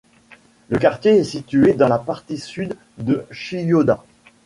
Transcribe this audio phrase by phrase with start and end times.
[0.69, 4.03] Le quartier est situé dans la partie sud de Chiyoda.